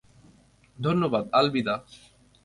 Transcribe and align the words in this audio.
ধন্যবাদ, 0.77 1.25
আলবিদা। 1.31 1.75